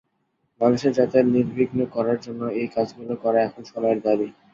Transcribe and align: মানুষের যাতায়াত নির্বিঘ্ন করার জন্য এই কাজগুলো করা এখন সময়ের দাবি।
মানুষের 0.61 0.91
যাতায়াত 0.97 1.27
নির্বিঘ্ন 1.35 1.79
করার 1.95 2.17
জন্য 2.25 2.41
এই 2.59 2.67
কাজগুলো 2.75 3.13
করা 3.23 3.39
এখন 3.41 3.61
সময়ের 3.71 3.99
দাবি। 4.05 4.27